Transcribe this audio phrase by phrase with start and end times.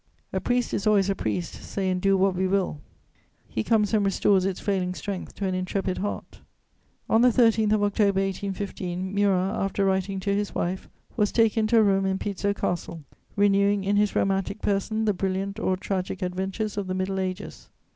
[0.33, 2.81] A priest is always a priest, say and do what we will;
[3.47, 6.39] he comes and restores its failing strength to an intrepid heart.
[7.07, 11.77] On the 13th of October 1815, Murat, after writing to his wife, was taken to
[11.77, 13.03] a room in Pizzo Castle,
[13.35, 17.69] renewing in his romantic person the brilliant or tragic adventures of the middle ages.